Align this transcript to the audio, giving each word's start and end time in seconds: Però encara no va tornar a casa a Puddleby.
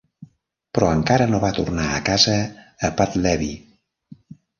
Però 0.77 0.87
encara 0.99 1.27
no 1.33 1.41
va 1.43 1.51
tornar 1.57 1.85
a 1.89 1.99
casa 2.07 2.33
a 2.89 2.91
Puddleby. 3.03 3.51